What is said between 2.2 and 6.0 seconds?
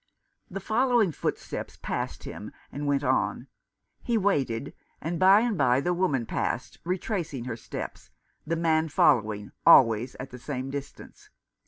him, and went on. He waited, and by and by the